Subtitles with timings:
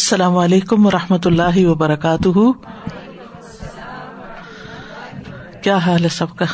[0.00, 2.52] السلام علیکم و رحمۃ اللہ وبرکاتہ۔
[5.62, 6.44] کیا حال ہے سب کا؟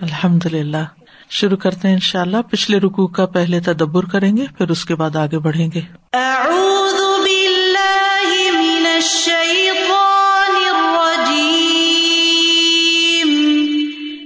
[0.00, 0.84] الحمد للہ
[1.30, 4.84] شروع کرتے ہیں ان شاء اللہ پچھلے رکو کا پہلے تدبر کریں گے، پھر اس
[4.84, 5.80] کے بعد آگے بڑھیں گے۔
[6.12, 11.82] اعوذ باللہ من الشیطان الرجیم۔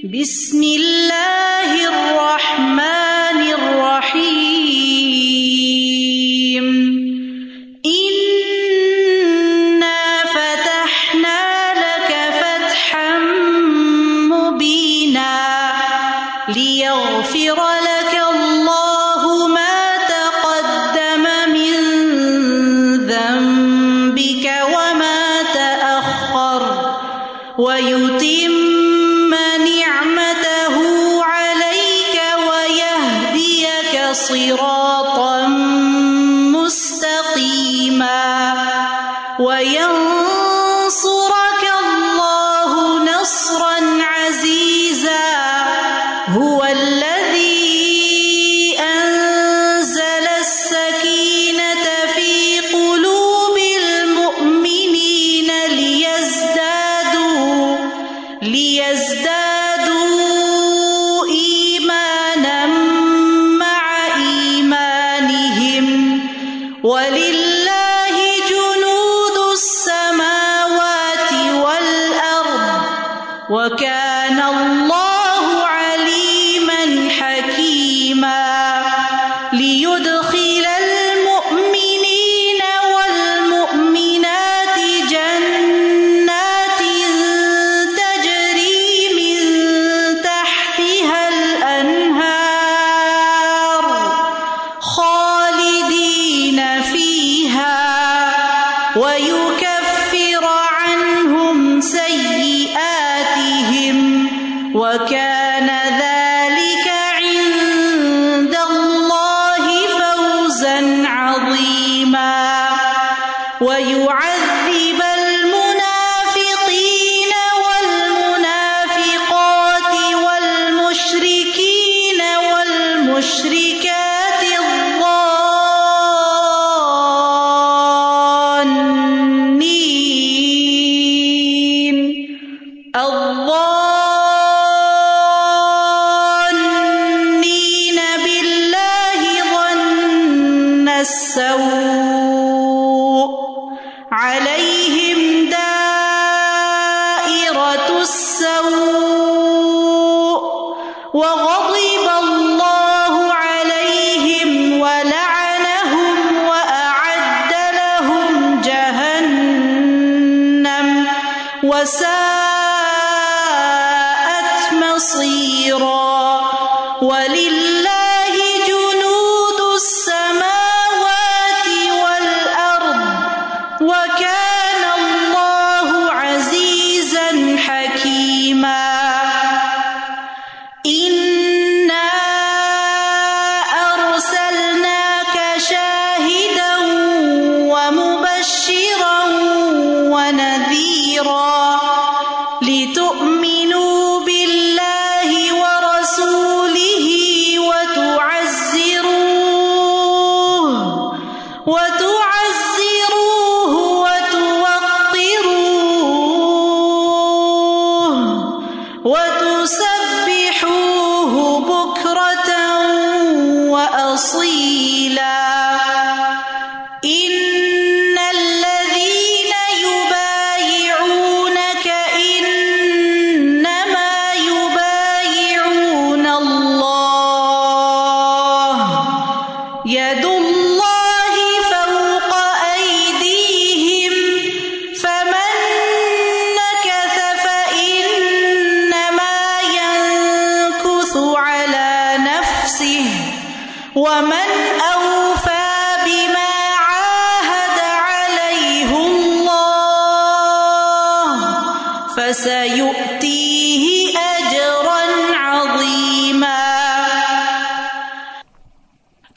[0.02, 0.60] بسم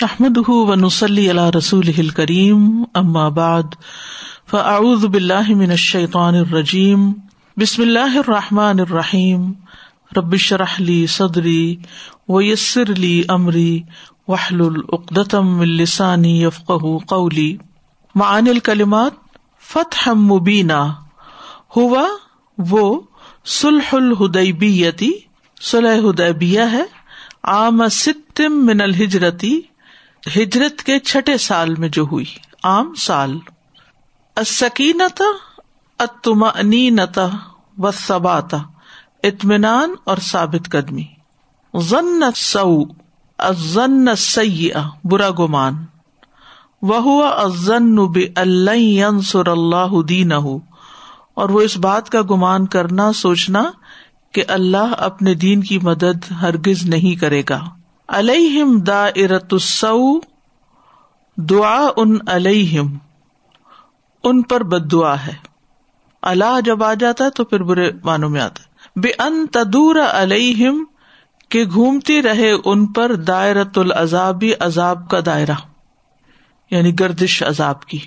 [0.04, 3.76] احمد و نسلی اللہ رسول کریم اما بعد
[4.52, 7.12] فاعوذ باللہ من الشیطان الرجیم
[7.58, 9.52] بسم اللہ الرحمٰن الرحیم
[10.18, 11.76] ربش رحلی صدری
[12.30, 13.82] ویسر علی عمری
[14.28, 16.72] وحل العقدم السانی یفق
[17.08, 17.58] قولی
[18.16, 19.14] معان الکلمات
[19.66, 20.82] فتح مبینہ
[21.76, 22.06] ہوا
[22.58, 23.02] وہ
[23.46, 25.12] سلح الہدیبیتی
[25.62, 26.84] سلح ہدیبیہ ہے،
[27.44, 29.60] عام ستم من الحجرتی
[30.28, 32.26] ہجرت کے چھٹے سال میں جو ہوئی،
[32.64, 33.40] عام سال
[34.36, 35.24] السکینتا
[36.00, 37.28] اتمنینتا
[37.78, 38.58] و ثباتا
[39.24, 41.04] اطمینان اور ثابت قدمی۔
[41.78, 42.84] ضن سو
[43.38, 45.86] ازن سیئہ برا گمان۔
[46.82, 53.64] وہ ازن بلسر اللہ دین اور وہ اس بات کا گمان کرنا، سوچنا
[54.32, 57.79] کہ اللہ اپنے دین کی مدد ہرگز نہیں کرے گا۔
[58.12, 59.56] الم دا ارت
[61.36, 62.98] دعا ان الم
[64.24, 65.34] ان پر بد دعا ہے۔
[66.22, 69.96] اللہ جب آ جاتا ہے تو پھر برے معنوں میں آتا ہے۔ بے ان تدور
[69.96, 70.84] الم
[71.50, 75.60] کہ گھومتی رہے ان پر دائرت العذابی، عذاب کا دائرہ
[76.72, 78.00] یعنی گردش عذاب کی۔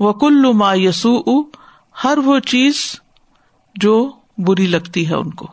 [0.00, 1.42] وہ کلو ما یسو
[2.04, 3.00] ہر وہ چیز
[3.74, 5.46] جو بری لگتی ہے ان کو۔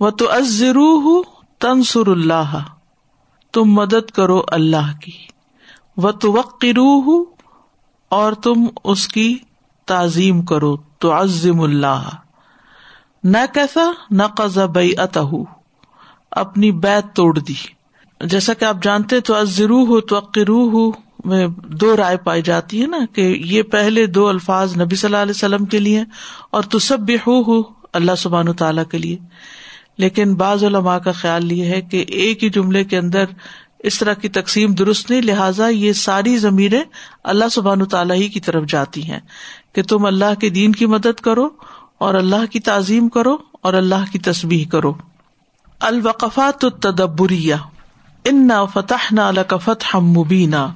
[0.00, 1.33] وہ تو ازرو
[1.64, 2.64] تنسر اللہ،
[3.52, 5.10] تم مدد کرو اللہ کی۔
[5.96, 7.26] وہ تو
[8.08, 9.38] اور تم اس کی
[9.86, 12.08] تعظیم کرو۔ تو عزم اللہ۔
[13.24, 14.92] نہ کیسا، نہ قزا بئی
[16.30, 17.54] اپنی بیت توڑ دی۔
[18.24, 20.90] جیسا کہ آپ جانتے تو ازرو ہو تو عقرو ہو
[21.24, 25.22] میں دو رائے پائی جاتی ہے نا کہ یہ پہلے دو الفاظ نبی صلی اللہ
[25.22, 26.04] علیہ وسلم کے لیے
[26.50, 27.62] اور تصب بھی ہو
[27.92, 29.18] اللہ سبحان تعالیٰ کے لیے۔
[29.98, 33.24] لیکن بعض علماء کا خیال یہ ہے کہ ایک ہی جملے کے اندر
[33.78, 36.82] اس طرح کی تقسیم درست نہیں لہٰذا یہ ساری ضمیریں
[37.24, 39.20] اللہ سبحان تعالیٰ ہی کی طرف جاتی ہیں
[39.72, 41.48] کہ تم اللہ کے دین کی مدد کرو
[41.98, 44.94] اور اللہ کی تعظیم کرو اور اللہ کی تصبیح کرو۔
[45.80, 47.54] الوقفات التدبریہ۔
[48.24, 50.68] ان فتح نہ فتح مبینہ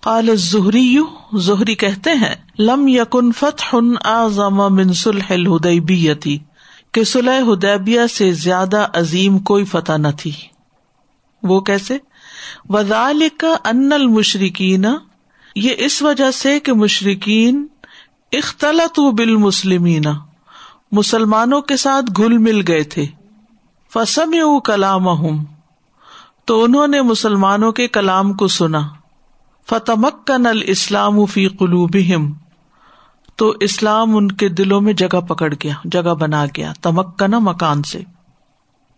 [0.00, 0.98] قال الزہری
[1.36, 6.38] زہری کہتے ہیں، لم یقن فتح اعظم من صلح الحدیبیتی،
[6.92, 10.32] کہ صلح حدیبیہ سے زیادہ عظیم کوئی فتح نہ تھی۔
[11.42, 11.98] وہ کیسے؟
[12.68, 14.84] وذالک ان المشرکین،
[15.54, 17.66] یہ اس وجہ سے کہ مشرقین
[18.32, 20.04] اختلط بالمسلمین،
[20.92, 23.06] مسلمانوں کے ساتھ گل مل گئے تھے۔
[23.92, 25.04] فسم کلام
[26.44, 28.80] تو انہوں نے مسلمانوں کے کلام کو سنا۔
[29.68, 31.96] فتمکن الاسلام فی قلوب
[33.36, 38.00] تو اسلام ان کے دلوں میں جگہ پکڑ گیا، جگہ بنا گیا، تمکن مکان سے۔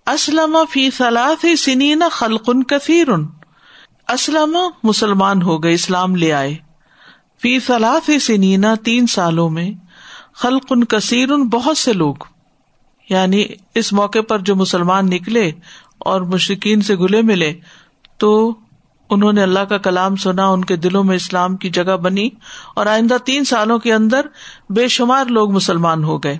[0.07, 3.09] اسلم فی سلاف سنین خلقن کثیر
[4.09, 6.57] اسلم مسلمان ہو گئے، اسلام لے آئے۔
[7.43, 9.71] فی سلاف سنینا تین سالوں میں
[10.35, 12.15] خلقن کثیر بہت سے لوگ۔
[13.09, 13.45] یعنی
[13.75, 15.53] اس موقع پر جو مسلمان نکلے
[15.99, 17.55] اور مشرقین سے گلے ملے،
[18.19, 18.57] تو
[19.11, 22.29] انہوں نے اللہ کا کلام سنا، ان کے دلوں میں اسلام کی جگہ بنی
[22.77, 24.27] اور آئندہ تین سالوں کے اندر
[24.71, 26.39] بے شمار لوگ مسلمان ہو گئے۔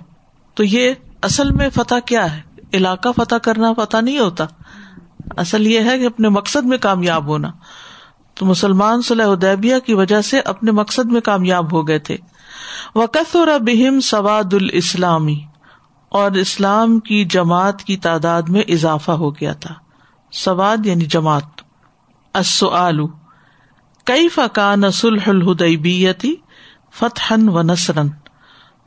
[0.53, 2.41] تو یہ اصل میں فتح کیا ہے؟
[2.73, 4.45] علاقہ فتح کرنا فتح نہیں ہوتا۔
[5.37, 7.51] اصل یہ ہے کہ اپنے مقصد میں کامیاب ہونا۔
[8.33, 12.17] تو مسلمان صلی ادیبیہ کی وجہ سے اپنے مقصد میں کامیاب ہو گئے تھے۔
[12.95, 15.41] وقت اور بہم سواد الاسلامی
[16.09, 19.75] اور اسلام کی جماعت کی تعداد میں اضافہ ہو گیا تھا۔
[20.31, 21.68] سواد یعنی جماعت۔
[24.05, 26.35] کئی فقان سلح الہدیبیتی
[26.93, 28.07] فتح و نسرن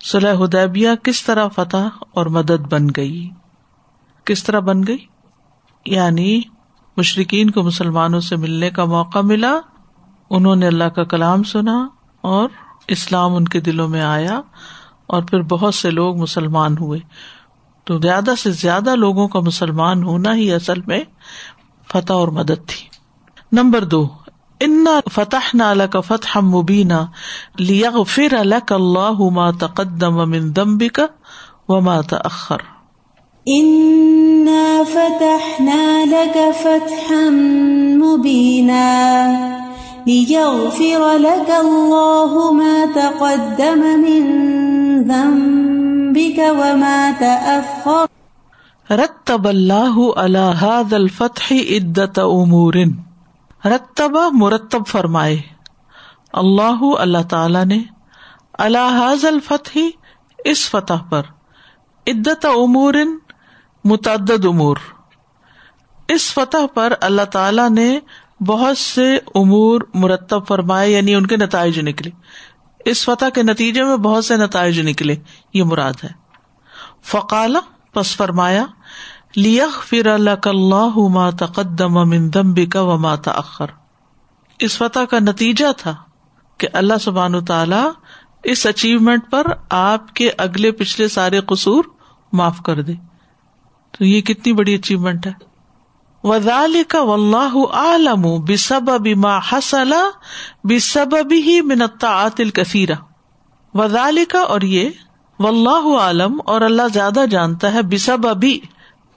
[0.05, 1.77] سلح ہدیبیہ کس طرح فتح
[2.15, 3.31] اور مدد بن گئی؟
[4.25, 4.99] کس طرح بن گئی؟
[5.87, 6.41] یعنی
[6.97, 9.55] مشرقین کو مسلمانوں سے ملنے کا موقع ملا،
[10.31, 11.89] انہوں نے اللہ کا کلام سنا
[12.21, 12.49] اور
[12.89, 14.41] اسلام ان کے دلوں میں آیا
[15.07, 17.01] اور پھر بہت سے لوگ مسلمان ہوئے۔
[17.85, 21.05] تو زیادہ سے زیادہ لوگوں کا مسلمان ہونا ہی اصل میں
[21.89, 22.92] فتح اور مدد تھی۔
[23.53, 24.09] نمبر دو
[24.61, 27.07] ان فتح نہ کا فتح مبینہ
[27.59, 31.07] لیا فر الک اللہ ما تقدم من دمبی کا
[31.69, 32.57] و ما تأخر.
[33.47, 34.47] ان
[34.93, 37.29] فتحنا لك فتحا
[37.97, 38.87] مبینا
[40.07, 44.25] ليغفر لك الله ما تقدم من
[45.09, 48.07] ذنبك وما تأخر.
[48.95, 52.75] رتب اللہ اللہ الفتح عدت امور
[53.65, 55.41] رتبا مرتب فرمائے۔
[56.33, 57.83] اللہ اللہ تعالی نے
[58.53, 59.79] اللہ الفتح
[60.45, 61.23] اس فتح پر
[62.07, 62.95] عدت امور
[63.85, 64.77] متعدد امور۔
[66.09, 67.99] اس فتح پر اللہ تعالی نے
[68.45, 72.11] بہت سے امور مرتب فرمائے یعنی ان کے نتائج نکلے۔
[72.85, 75.17] اس فتح کے نتیجے میں بہت سے نتائج نکلے،
[75.55, 76.09] یہ مراد ہے۔
[77.03, 77.57] فقال،
[77.93, 78.65] پس فرمایا
[79.37, 83.67] لیغفر لك الله ما تقدم من ذنبك وما تأخر۔
[84.59, 85.95] اس فتح کا نتیجہ تھا
[86.59, 87.89] کہ اللہ سبحانہ تعالی
[88.45, 91.85] اس اچیومنٹ پر آپ کے اگلے پچھلے سارے قصور
[92.33, 92.93] معاف کر دے۔
[93.93, 95.33] تو یہ کتنی بڑی اچیومنٹ ہے۔
[96.25, 99.93] وزال کا و اللہ عالم بسب ما حسل
[100.65, 102.95] بسب ہی منتا عطل کثیرہ
[103.75, 104.91] وزال کا اور یہ
[105.39, 108.61] و عالم اور اللہ زیادہ جانتا ہے بسب ابھی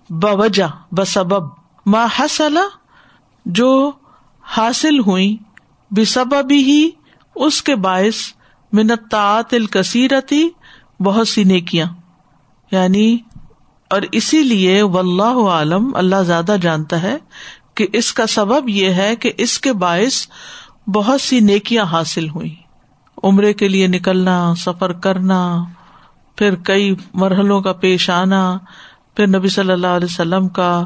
[0.10, 1.50] بوجہ، بسبب۔
[1.86, 2.58] ما حسل
[3.46, 3.92] جو
[4.42, 5.38] حاصل ہوئی
[5.92, 6.90] بسب ہی
[7.36, 8.16] اس کے باعث
[8.74, 10.50] منتعات الکثیرتی
[11.00, 11.88] بہت سی نیکیاں۔
[12.72, 13.18] یعنی
[13.90, 17.18] اور اسی لیے و اللہ عالم، اللہ زیادہ جانتا ہے
[17.76, 20.28] کہ اس کا سبب یہ ہے کہ اس کے باعث
[20.88, 22.56] بہت سی نیکیاں حاصل ہوئی۔
[23.24, 25.64] عمرے کے لیے نکلنا، سفر کرنا،
[26.36, 28.58] پھر کئی مرحلوں کا پیش آنا
[29.16, 30.84] پھر نبی صلی اللہ علیہ وسلم کا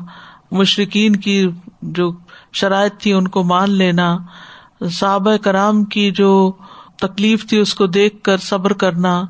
[0.52, 1.48] مشرقین کی
[1.82, 2.12] جو
[2.54, 4.18] شرائط تھی ان کو مان لینا،
[4.92, 6.52] صحابہ کرام کی جو
[7.00, 9.24] تکلیف تھی اس کو دیکھ کر صبر کرنا،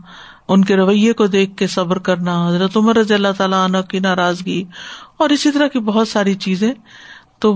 [0.48, 4.00] ان کے رویے کو دیکھ کے صبر کرنا، حضرت عمر رضی اللہ تعالیٰ عنہ کی
[4.00, 4.64] ناراضگی،
[5.18, 6.74] اور اسی طرح کی بہت ساری چیزیں۔
[7.40, 7.54] تو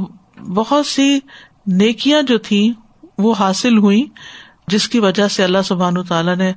[0.56, 1.20] بہت سی
[1.68, 2.74] نیکیاں جو تھی
[3.18, 4.06] وہ حاصل ہوئی
[4.68, 6.54] جس کی وجہ سے اللہ سبحان تعالیٰ نے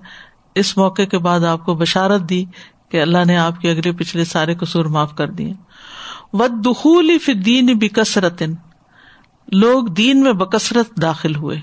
[0.54, 2.44] اس موقع کے بعد آپ کو بشارت دی
[2.88, 5.52] کہ اللہ نے آپ کے اگلے پچھلے سارے قصور معاف کر دیے۔
[6.32, 8.42] ود دخول فدین بکثرت
[9.52, 11.60] لوگ دین میں بکثرت داخل ہوئے۔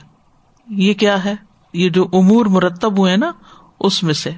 [0.69, 1.35] یہ کیا ہے؟
[1.73, 3.31] یہ جو امور مرتب ہوئے نا،
[3.79, 4.31] اس میں سے۔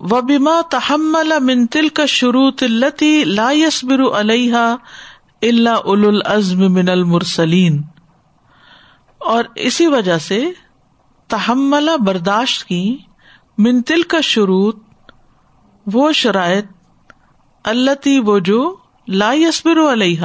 [0.00, 4.76] و بیما تحمل منتل کا شروع تلتی لا یسبر علیہ
[5.42, 7.82] اللہ اول العزم من المرسلین
[9.18, 10.44] اور اسی وجہ سے
[11.28, 12.98] تحمل برداشت کی۔
[13.58, 14.72] منتل کا شروع
[15.86, 16.64] وہ شرائط
[17.64, 18.76] اللہ وہ جو
[19.08, 20.22] لا یسبر علیہ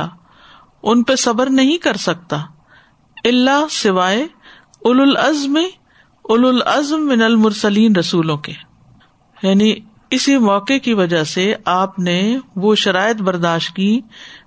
[0.83, 2.37] ان پہ صبر نہیں کر سکتا
[3.25, 4.23] اللہ سوائے
[4.85, 5.57] اول العزم
[6.21, 8.53] اول العزم من المرسلین رسولوں کے۔
[9.43, 9.75] یعنی
[10.09, 14.01] اسی موقع کی وجہ سے آپ نے وہ شرائط برداشت کی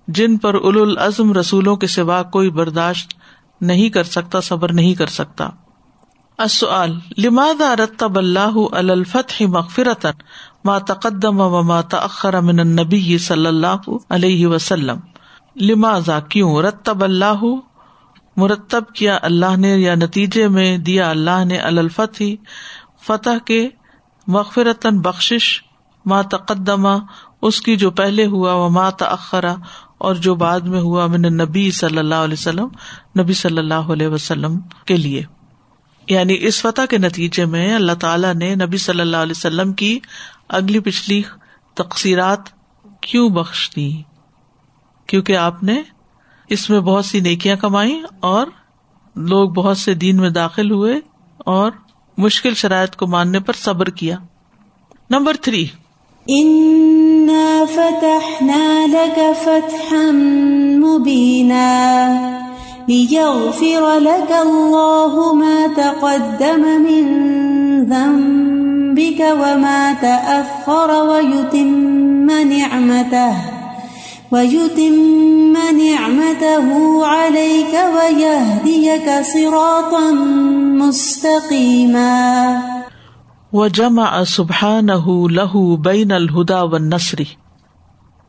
[0.08, 3.14] جن پر اول العزم رسولوں کے سوا کوئی برداشت
[3.60, 5.50] نہیں کر سکتا، صبر نہیں کر سکتا۔
[7.18, 10.10] لماد رتب اللہ الفتح مغفرتن
[10.64, 14.98] ما تقدم و ما تأخر من النبی صلی اللہ علیہ وسلم.
[15.56, 17.44] لماذا کیوں رتب اللہ؟
[18.36, 22.22] مرتب کیا اللہ نے یا نتیجے میں دیا اللہ نے الفتح؟
[23.06, 23.68] فتح کے
[24.26, 25.62] مغفرتن بخش
[26.06, 26.96] ماں تقدمہ
[27.42, 29.54] اس کی جو پہلے ہوا وہ ماں تخرا
[29.98, 32.68] اور جو بعد میں ہوا من نبی صلی اللہ علیہ وسلم،
[33.20, 35.22] نبی صلی اللہ علیہ وسلم کے لیے.
[36.08, 39.98] یعنی اس فتح کے نتیجے میں اللہ تعالیٰ نے نبی صلی اللہ علیہ وسلم کی
[40.50, 41.22] اگلی پچھلی
[41.74, 42.40] تقسیرات
[43.00, 44.02] کیوں بخش دی؟
[45.06, 45.82] کیونکہ آپ نے
[46.48, 48.46] اس میں بہت سی نیکیاں کمائی اور
[49.16, 51.00] لوگ بہت سے دین میں داخل ہوئے
[51.38, 51.72] اور
[52.18, 54.16] مشکل شرائط کو ماننے پر صبر کیا۔
[55.10, 55.66] Number three.
[62.88, 68.49] ليغفر لك الله ما تقدم من
[69.00, 73.32] ذنبك وما تأخر ويتم نعمته،
[74.32, 76.68] وَيُتِمَّ نِعْمَتَهُ
[77.04, 80.10] عَلَيْكَ وَيَهْدِيَكَ صِرَاطًا
[80.86, 82.10] مُسْتَقِيمًا.
[83.52, 87.24] وَجَمَعَ سُبْحَانَهُ لَهُ بَيْنَ الْهُدَى وَالنَّصْرِ،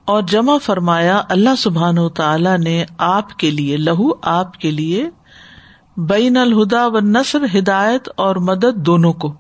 [0.06, 5.10] اور جمع فرمایا اللہ سبحان و تعالی نے آپ کے لیے، لہو آپ کے لیے
[5.98, 9.34] بین الہدا و نصر ہدایت اور مدد دونوں کو۔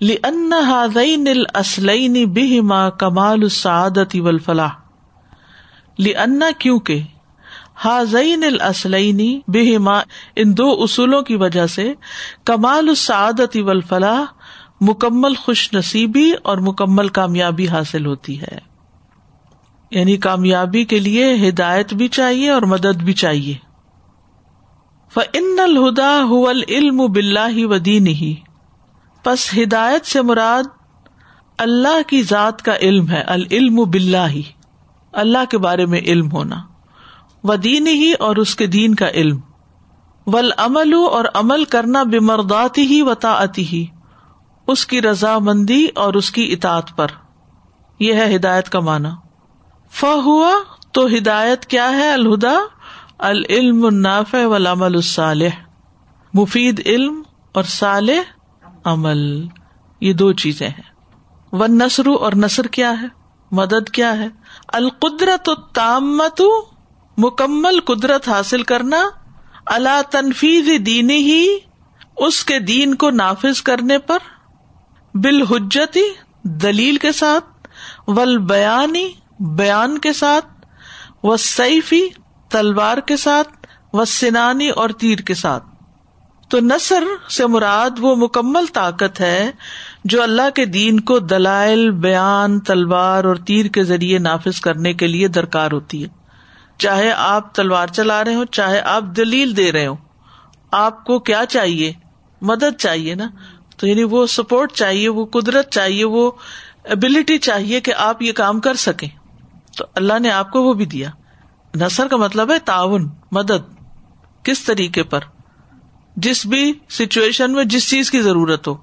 [0.00, 4.70] لِأَنَّ هَذَيْنِ الْأَصْلَيْنِ بِهِمَا كَمَالُ السَّعَادَةِ وَالْفَلَاحِ
[5.98, 7.00] لنا کیوں کہ
[7.74, 9.98] حاضین الاسلینی بہما
[10.36, 11.94] ان دو اصولوں کی وجہ سے
[12.44, 14.24] کمال السعادت والفلاح
[14.80, 18.58] مکمل خوش نصیبی اور مکمل کامیابی حاصل ہوتی ہے۔
[19.90, 23.54] یعنی کامیابی کے لیے ہدایت بھی چاہیے اور مدد بھی چاہیے۔
[25.14, 26.20] فن الہدا
[26.68, 28.34] علم بلّہ و دین ہی
[29.28, 30.62] پس ہدایت سے مراد
[31.58, 34.40] اللہ کی ذات کا علم ہے، العلم بلّہ
[35.12, 36.56] اللہ کے بارے میں علم ہونا۔
[37.44, 39.38] و دین ہی اور اس کے دین کا علم۔
[40.26, 43.86] ول عمل اور عمل کرنا بمرداتی ہی وطاعتی ہی
[44.66, 47.06] اس کی رضامندی اور اس کی اطاعت پر۔
[48.00, 49.08] یہ ہے ہدایت کا معنی۔
[49.90, 50.52] ف ہوا
[50.92, 52.54] تو ہدایت کیا ہے الہدا؟
[53.18, 55.62] العلم الناف والعمل الصالح۔
[56.34, 58.37] مفید علم اور صالح
[58.88, 59.46] عمل،
[60.00, 60.98] یہ دو چیزیں ہیں۔
[61.52, 63.06] ون نسر اور نثر کیا ہے؟
[63.50, 64.28] مدد کیا ہے؟
[64.68, 66.42] القدرت تامت
[67.18, 69.08] مکمل قدرت حاصل کرنا۔
[69.66, 71.58] اللہ تنفیز دینی ہی
[72.16, 74.18] اس کے دین کو نافذ کرنے پر۔
[75.14, 77.68] بالحجتی دلیل کے ساتھ۔
[78.06, 80.46] ول بیانی بیان کے ساتھ۔
[81.22, 82.08] و سیفی
[82.50, 85.67] تلوار کے ساتھ۔ و سنانی اور تیر کے ساتھ۔
[86.48, 89.50] تو نثر سے مراد وہ مکمل طاقت ہے
[90.04, 95.06] جو اللہ کے دین کو دلائل، بیان، تلوار اور تیر کے ذریعے نافذ کرنے کے
[95.06, 96.08] لیے درکار ہوتی ہے۔
[96.78, 99.96] چاہے آپ تلوار چلا رہے ہو چاہے آپ دلیل دے رہے ہو
[100.70, 101.92] آپ کو کیا چاہیے؟
[102.42, 103.28] مدد چاہیے نا؟
[103.76, 106.30] تو یعنی وہ سپورٹ چاہیے، وہ قدرت چاہیے، وہ
[106.84, 109.08] ابلٹی چاہیے کہ آپ یہ کام کر سکیں۔
[109.76, 111.10] تو اللہ نے آپ کو وہ بھی دیا۔
[111.74, 113.74] نثر کا مطلب ہے تعاون، مدد۔
[114.42, 115.20] کس طریقے پر؟
[116.22, 118.74] جس بھی سچویشن میں جس چیز کی ضرورت ہو۔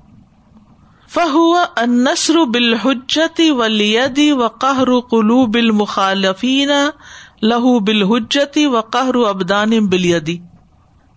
[1.09, 6.69] فہو انسر بالحجتی ولیدی و قہر قلو بال مخالفین
[7.41, 10.37] لہو بالحجتی و قہر ابدان بلیدی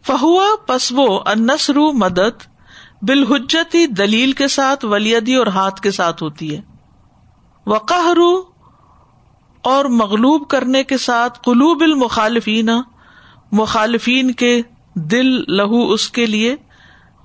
[0.07, 2.47] فہو پسبو انسر مدد
[3.03, 6.61] بالحجتی دلیل کے ساتھ ولیدی اور ہاتھ کے ساتھ ہوتی ہے۔
[7.67, 8.19] وقہر
[9.63, 12.71] اور مغلوب کرنے کے ساتھ، قلوب المخالفین،
[13.53, 14.63] مخالفین کے
[14.99, 16.57] دل لہو اس کے لیے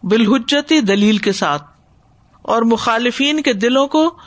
[0.04, 1.64] بالحجتی دلیل کے ساتھ
[2.42, 4.18] اور مخالفین کے دلوں کو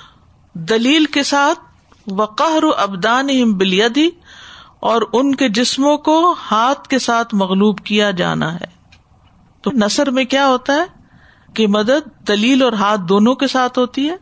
[0.55, 1.59] دلیل کے ساتھ
[2.13, 4.09] وقہر ابدان بلیدی
[4.81, 8.67] اور ان کے جسموں کو ہاتھ کے ساتھ مغلوب کیا جانا ہے۔
[9.63, 10.85] تو نثر میں کیا ہوتا ہے؟
[11.55, 14.17] کہ مدد دلیل اور ہاتھ دونوں کے ساتھ ہوتی ہے،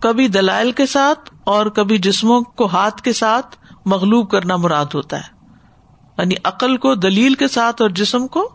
[0.00, 5.18] کبھی دلائل کے ساتھ اور کبھی جسموں کو ہاتھ کے ساتھ مغلوب کرنا مراد ہوتا
[5.18, 5.43] ہے۔
[6.18, 8.48] یعنی عقل کو دلیل کے ساتھ اور جسم کو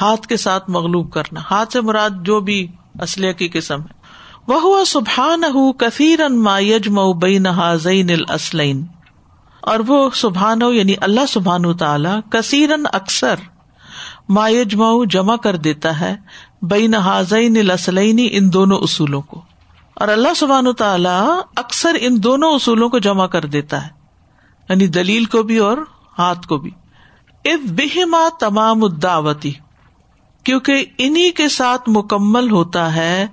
[0.00, 2.68] ہاتھ کے ساتھ مغلوب کرنا۔ ہاتھ سے مراد جو بھی
[3.02, 4.02] اسلحے کی قسم ہے۔
[4.48, 5.42] وہ سبحان
[5.78, 8.86] کثیر الاسلین
[9.60, 13.34] اور وہ سبحان یعنی اللہ سبحان تعالی کثیرن اکثر
[14.28, 16.16] مایج مئو جمع کر دیتا ہے
[16.62, 19.42] بین حاضین الاسلینی ان دونوں اصولوں کو۔
[19.94, 23.90] اور اللہ سبحان تعالی اکثر ان دونوں اصولوں کو جمع کر دیتا ہے۔
[24.68, 25.78] یعنی دلیل کو بھی اور
[26.18, 26.70] ہاتھ کو بھی۔
[27.44, 29.52] اب بہما تمام دعوتی
[30.44, 33.26] کیونکہ انہیں کے ساتھ مکمل ہوتا ہے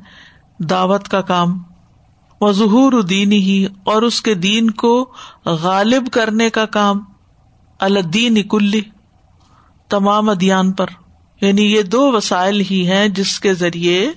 [0.60, 1.63] دعوت کا کام۔
[2.42, 5.13] وہ ظہور دین ہی اور اس کے دین کو
[5.46, 7.00] غالب کرنے کا کام۔
[7.80, 8.82] الدین کلی
[9.89, 10.86] تمام ادیان پر۔
[11.42, 14.12] یعنی یہ دو وسائل ہی ہیں جس کے ذریعے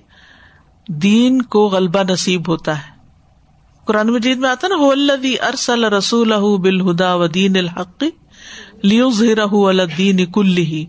[0.88, 2.92] دین کو غلبہ نصیب ہوتا ہے۔
[3.84, 4.74] قرآن مجید میں آتا نا
[5.46, 8.04] ارسل رسول بالہدا و دین الحق
[8.82, 10.86] لیو زیرہ الدین کلی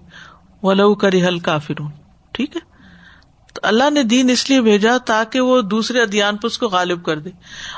[0.63, 1.73] ولو کر حل کافر
[2.32, 2.62] ٹھیک ہے؟
[3.53, 7.06] تو اللہ نے دین اس لیے بھیجا تاکہ وہ دوسرے ادیان پر اس کو غالب
[7.06, 7.29] کر دے۔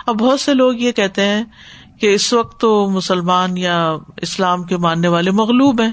[0.08, 1.44] اب بہت سے لوگ یہ کہتے ہیں
[2.00, 5.92] کہ اس وقت تو مسلمان یا اسلام کے ماننے والے مغلوب ہیں۔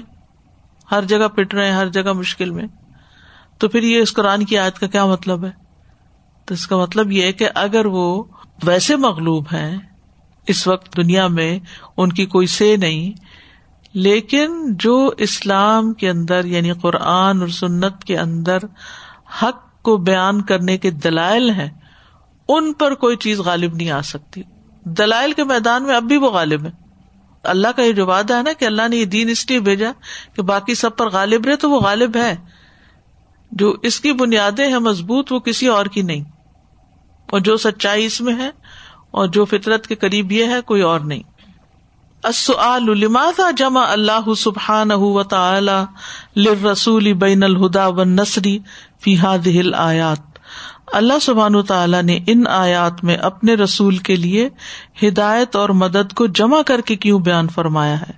[0.91, 2.67] ہر جگہ پٹ رہے ہیں، ہر جگہ مشکل میں۔
[3.57, 5.51] تو پھر یہ اس قرآن کی آیت کا کیا مطلب ہے؟
[6.45, 8.23] تو اس کا مطلب یہ کہ اگر وہ
[8.63, 9.77] ویسے مغلوب ہیں،
[10.47, 11.59] اس وقت دنیا میں
[11.97, 13.11] ان کی کوئی سے نہیں
[13.93, 18.57] لیکن جو اسلام کے اندر یعنی قرآن اور سنت کے اندر
[19.41, 21.69] حق کو بیان کرنے کے دلائل ہیں،
[22.47, 24.41] ان پر کوئی چیز غالب نہیں آ سکتی۔
[24.83, 26.71] دلائل کے میدان میں اب بھی وہ غالب ہے
[27.43, 29.91] اللہ کا یہ جو وعدہ ہے نا کہ اللہ نے یہ دین اس لیے بھیجا
[30.35, 32.35] کہ باقی سب پر غالب رہے تو وہ غالب ہے۔
[33.51, 36.23] جو اس کی بنیادیں ہیں مضبوط، وہ کسی اور کی نہیں۔
[37.31, 38.49] اور جو سچائی اس میں ہے
[39.11, 41.23] اور جو فطرت کے قریب یہ ہے، کوئی اور نہیں۔
[42.25, 44.91] لماذا جمع اللہ سبحان
[46.71, 48.59] رسول بین الہدا و نسری
[49.01, 50.17] فی دل آیات
[50.93, 54.49] اللہ سبحان تعالیٰ نے ان آیات میں اپنے رسول کے لیے
[55.03, 58.13] ہدایت اور مدد کو جمع کر کے کیوں بیان فرمایا ہے؟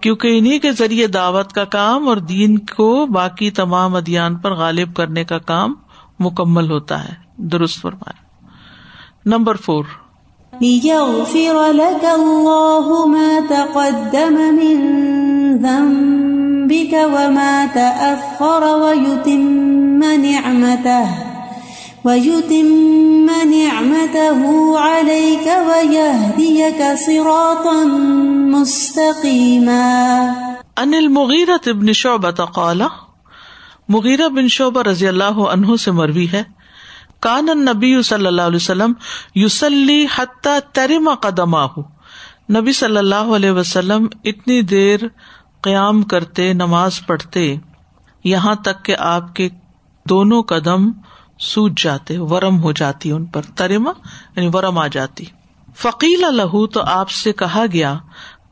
[0.00, 4.94] کیونکہ انہیں کے ذریعے دعوت کا کام اور دین کو باقی تمام ادیان پر غالب
[4.94, 5.74] کرنے کا کام
[6.18, 8.46] مکمل ہوتا ہے۔ درست فرمایا۔
[9.26, 9.84] نمبر فور
[10.60, 14.76] ليغفر لك الله ما تقدم من
[15.58, 21.08] ذنبك وما تأخر ويتم نعمته
[22.04, 27.84] ويتم نعمته عليك ويهديك صراطا
[28.54, 29.90] مستقيما
[30.76, 32.82] ان المغیرت ابن شعبہ قال
[33.88, 36.61] مغیرہ بن شعبہ رضی اللہ عنہ سے مروی ہے۔
[37.22, 38.92] کان نبی صلی اللہ علیہ وسلم
[39.34, 41.54] یوسلی حتیٰ ترما قدم
[42.54, 45.00] نبی صلی اللہ علیہ وسلم اتنی دیر
[45.60, 47.54] قیام کرتے، نماز پڑھتے،
[48.24, 49.48] یہاں تک کہ آپ کے
[50.08, 50.90] دونوں قدم
[51.38, 53.92] سوج جاتے، ورم ہو جاتی ان پر ترما
[54.36, 55.24] یعنی ورم آ جاتی۔
[55.76, 57.94] فقیل لہو تو آپ سے کہا گیا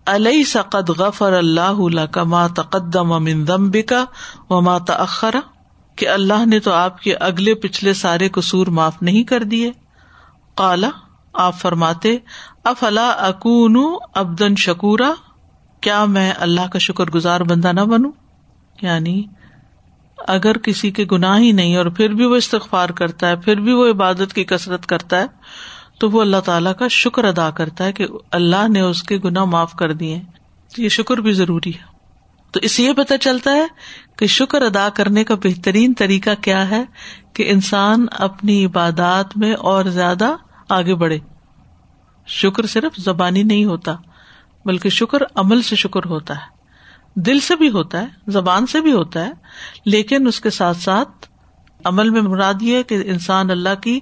[0.06, 4.04] علیہ سقد غفر اللہ کما تقدم امن دمبکا
[4.50, 4.78] و ماں
[6.00, 9.72] کہ اللہ نے تو آپ کے اگلے پچھلے سارے قصور معاف نہیں کر دیے۔
[10.54, 10.90] کالا
[11.32, 12.16] آپ فرماتے،
[12.64, 13.76] افلا اکون
[14.14, 15.12] ابدن شکورا؟
[15.80, 18.12] کیا میں اللہ کا شکر گزار بندہ نہ بنوں؟
[18.82, 19.24] یعنی
[20.28, 23.72] اگر کسی کے گناہ ہی نہیں اور پھر بھی وہ استغفار کرتا ہے، پھر بھی
[23.72, 25.26] وہ عبادت کی کسرت کرتا ہے،
[26.00, 29.44] تو وہ اللہ تعالیٰ کا شکر ادا کرتا ہے کہ اللہ نے اس کے گناہ
[29.44, 30.22] معاف کر دیے۔
[30.78, 31.89] یہ شکر بھی ضروری ہے۔
[32.50, 33.66] تو اس یہ پتہ چلتا ہے
[34.16, 36.84] کہ شکر ادا کرنے کا بہترین طریقہ کیا ہے
[37.32, 40.36] کہ انسان اپنی عبادات میں اور زیادہ
[40.68, 41.18] آگے بڑھے۔
[42.26, 43.96] شکر صرف زبانی نہیں ہوتا،
[44.64, 46.60] بلکہ شکر عمل سے شکر ہوتا ہے۔
[47.20, 49.30] دل سے بھی ہوتا ہے، زبان سے بھی ہوتا ہے،
[49.84, 51.26] لیکن اس کے ساتھ ساتھ
[51.84, 54.00] عمل میں مراد یہ ہے کہ انسان اللہ کی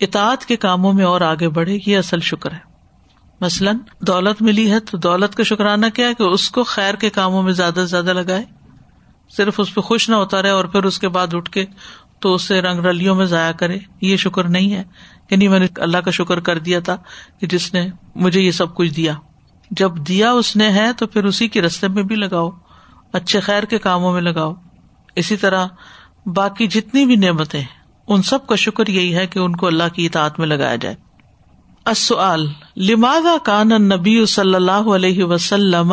[0.00, 2.71] اطاعت کے کاموں میں اور آگے بڑھے، یہ اصل شکر ہے۔
[3.42, 7.10] مثلاً دولت ملی ہے تو دولت کا شکرانہ کیا ہے کہ اس کو خیر کے
[7.10, 8.44] کاموں میں زیادہ سے زیادہ لگائے؟
[9.36, 11.64] صرف اس پہ خوش نہ ہوتا رہے اور پھر اس کے بعد اٹھ کے
[12.20, 14.82] تو اسے رنگ رلیوں میں ضائع کرے۔ یہ شکر نہیں ہے
[15.28, 16.96] کہ نہیں، میں نے اللہ کا شکر کر دیا تھا
[17.40, 19.14] کہ جس نے مجھے یہ سب کچھ دیا۔
[19.70, 22.50] جب دیا اس نے ہے تو پھر اسی کے رستے میں بھی لگاؤ،
[23.12, 24.54] اچھے خیر کے کاموں میں لگاؤ۔
[25.16, 25.66] اسی طرح
[26.26, 27.64] باقی جتنی بھی نعمتیں،
[28.08, 31.11] ان سب کا شکر یہی ہے کہ ان کو اللہ کی اطاعت میں لگایا جائے۔
[31.86, 35.92] السؤال، لماذا كان النبي صلی اللہ علیہ وسلم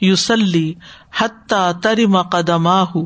[0.00, 0.74] یوسلی
[1.20, 3.02] حتى ترم قدماه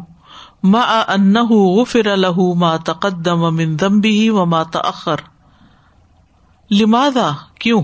[0.63, 5.25] مع انه غفر له ما تقدم من ذنبه وما تاخر
[6.71, 7.83] لماذا؟ کیوں؟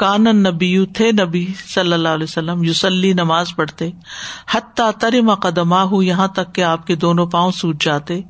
[0.00, 3.90] کان نبی تھے نبی صلی اللہ علیہ وسلم یوسلی نماز پڑھتے۔
[4.54, 8.20] حتیٰ ترم قدما ہوں یہاں تک کہ آپ کے دونوں پاؤں سوٹ جاتے۔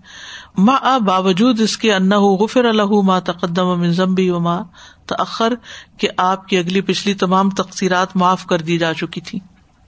[0.59, 4.65] ماں باوجود اس کے انا غفر اللہ ما تقدم ضمبی و ماں
[5.07, 5.53] تخر
[5.99, 9.39] کہ آپ کی اگلی پچھلی تمام تقسیرات معاف کر دی جا چکی تھی۔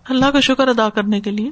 [0.09, 1.51] اللہ کا شکر ادا کرنے کے لیے۔